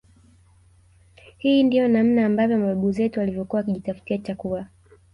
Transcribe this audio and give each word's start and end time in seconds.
Hii 1.37 1.63
ndio 1.63 1.87
namna 1.87 2.25
ambavyo 2.25 2.57
mababu 2.57 2.91
zetu 2.91 3.19
walivyokuwa 3.19 3.59
wakijitafutia 3.59 4.17
chakula 4.17 4.67